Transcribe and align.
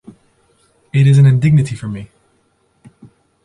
It 0.91 1.05
is 1.05 1.19
an 1.19 1.27
indignity 1.27 1.75
for 1.75 1.87
me. 1.87 2.09